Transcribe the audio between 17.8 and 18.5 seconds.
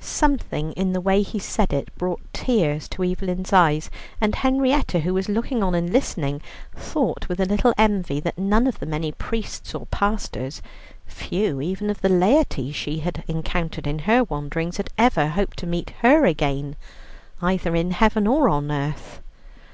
heaven or